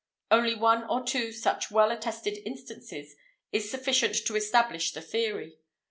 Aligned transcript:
Only 0.31 0.55
one 0.55 0.83
or 0.85 1.03
two 1.03 1.31
such 1.31 1.69
well 1.69 1.91
attested 1.91 2.39
instances 2.43 3.15
is 3.51 3.69
sufficient 3.69 4.15
to 4.25 4.35
establish 4.35 4.93
the 4.93 5.01
theory. 5.03 5.59